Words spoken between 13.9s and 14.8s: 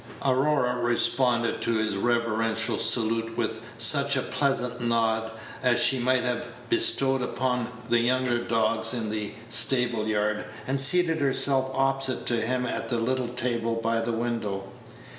the window.